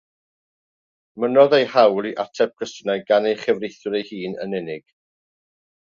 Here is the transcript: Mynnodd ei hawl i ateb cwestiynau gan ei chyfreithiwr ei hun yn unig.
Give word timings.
Mynnodd 1.23 1.53
ei 1.59 1.67
hawl 1.75 2.09
i 2.13 2.15
ateb 2.25 2.57
cwestiynau 2.63 3.07
gan 3.13 3.31
ei 3.33 3.39
chyfreithiwr 3.45 3.99
ei 4.03 4.07
hun 4.13 4.39
yn 4.47 4.61
unig. 4.63 4.87